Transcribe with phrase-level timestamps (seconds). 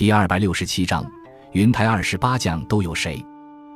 [0.00, 1.04] 第二百六十七章，
[1.52, 3.22] 云台二十八将都有谁？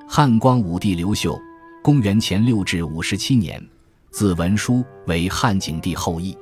[0.08, 1.38] 汉光武帝刘秀，
[1.82, 3.62] 公元前六至五十七年，
[4.10, 6.34] 字文书，为汉景帝后裔。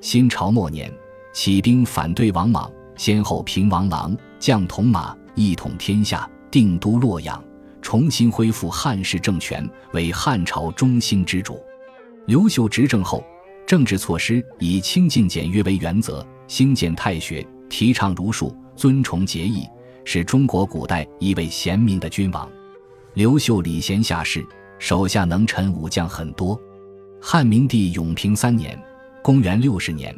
[0.00, 0.90] 新朝末年，
[1.34, 7.44] 起兵反对王莽，先后平王郎，将铜马，一统天下，定都洛阳，
[7.82, 11.60] 重新恢复汉室政权，为汉朝中兴之主。
[12.24, 13.22] 刘秀执政后，
[13.66, 19.66] 政治措施以清净简约为原则，兴建太学，提倡儒术，尊崇节义，
[20.04, 22.48] 是中国古代一位贤明的君王。
[23.14, 24.46] 刘秀礼贤下士，
[24.78, 26.58] 手下能臣武将很多。
[27.20, 28.78] 汉明帝永平三年。
[29.20, 30.16] 公元六十年，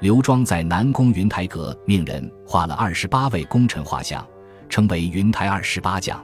[0.00, 4.26] 刘庄在南宫云台阁命人画了二十八位功臣画像，
[4.68, 6.20] 称为云台二十八将。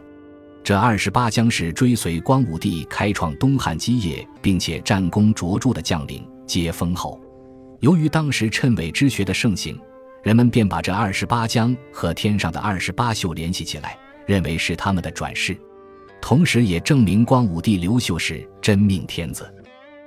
[0.64, 7.20] 这二十八将是追随光武帝开创东汉基业，并且战功卓著的将领，皆封侯。
[7.80, 9.78] 由于当时谶纬之学的盛行，
[10.24, 15.54] 人们便把这二十八将和天上的二十八宿联系起来，认为是他们的转世，
[16.18, 19.46] 同时也证明光武帝刘秀是真命天子。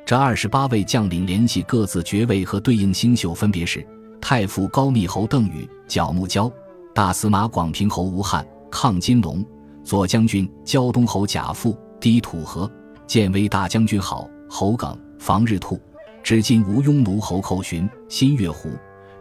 [0.04, 3.86] 这二十八位将领联系各自爵位和对应星宿，分别是
[4.20, 6.52] 太傅高密侯邓禹、角木蛟，
[6.96, 9.46] 大司马广平侯吴汉、亢金龙，
[9.84, 12.68] 左将军胶东侯贾富、低土河，
[13.06, 15.80] 建威大将军好侯耿、房日兔，
[16.24, 18.72] 至今吴庸奴侯寇寻、新月胡，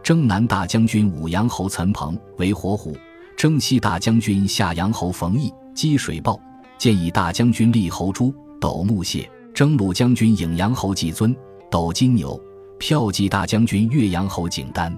[0.07, 2.95] 征南大将军武阳侯岑彭为火虎，
[3.35, 6.39] 征西大将军夏阳侯冯异积水豹，
[6.77, 9.29] 建议大将军立侯朱斗木谢。
[9.53, 11.35] 征虏将军颍阳侯季尊，
[11.69, 12.39] 斗金牛；
[12.79, 14.97] 骠骑大将军岳阳侯景丹，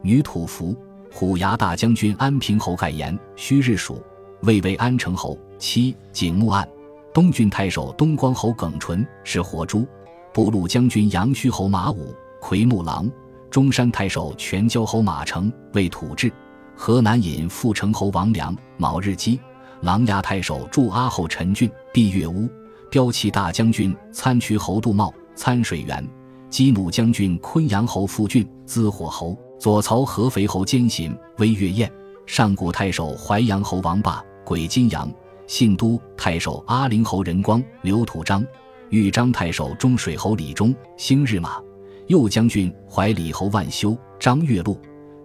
[0.00, 0.74] 女土服；
[1.12, 3.96] 虎牙大将军安平侯盖言，虚日属；
[4.44, 6.66] 魏为安城侯妻景穆案，
[7.12, 9.86] 东郡太守东光侯耿纯是火珠；
[10.32, 13.06] 布鲁将军阳虚侯马武奎木狼，
[13.50, 16.28] 中山太守全椒侯马成为土质；
[16.76, 19.40] 河南尹副城侯王良卯日基，
[19.80, 22.48] 琅琊太守祝阿后陈俊毕月乌。
[22.90, 26.02] 骠骑大将军参渠侯杜茂，参水源；
[26.48, 31.86] 击弩将军昆阳侯傅俊，资火侯；左曹合肥侯兼行，威岳燕；
[32.26, 35.06] 上古太守淮阳侯王霸，鬼金阳；
[35.46, 38.42] 信都太守阿陵侯仁光，刘土章；
[38.88, 41.62] 豫章太守中水侯李忠，星日马；
[42.08, 44.74] 右将军怀里侯万修，张月禄；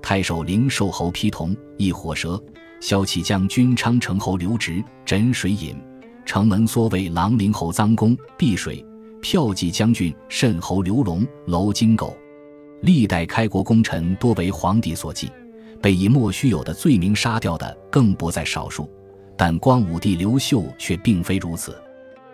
[0.01, 2.37] 太守灵寿侯丕同，一火蛇；
[2.81, 5.75] 骁骑将军昌城侯刘植，枕水饮。
[6.25, 8.85] 城门缩为郎陵侯臧公碧水，
[9.21, 12.15] 骠骑将军慎侯刘龙楼金狗。
[12.81, 15.31] 历代开国功臣多为皇帝所忌，
[15.81, 18.89] 被以莫须有的罪名杀掉的更不在少数。
[19.37, 21.81] 但光武帝刘秀却并非如此，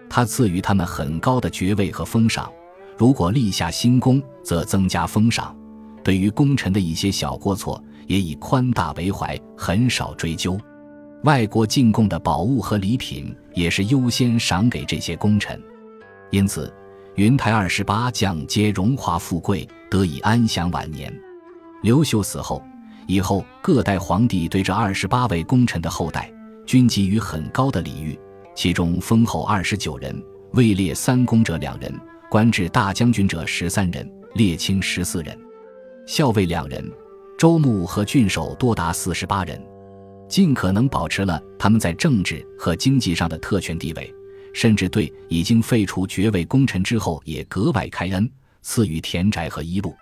[0.10, 2.52] 他赐予他们很高的爵位和封赏。
[3.00, 5.56] 如果立下新功，则增加封赏；
[6.04, 10.60] 对于功臣的一些小过错，也以宽大为怀，很少追究。
[11.24, 15.58] 外国进贡的宝物和礼品也是优先赏给这些功臣，
[16.30, 16.74] 因此
[17.16, 21.10] 云台二十八将皆荣华富贵，得以安享晚年。
[21.82, 22.62] 刘秀死后，
[23.08, 26.30] 以后各代皇帝对这二十八位功臣的后代
[26.66, 28.20] 均给予很高的礼遇，
[28.54, 30.22] 其中封后二十九人，
[30.52, 31.94] 位列三公者两人，
[32.30, 35.36] 官至大将军者十三人，列卿十四人，
[36.06, 36.88] 校尉两人，
[37.40, 39.60] 州牧和郡守多达四十八人。
[40.28, 44.14] 尽可能保持了他们在政治和经济上的特权地位，
[44.54, 48.32] 甚至对已经废除爵位功臣之后也格外开恩，
[48.62, 49.96] 赐予田宅和衣禄。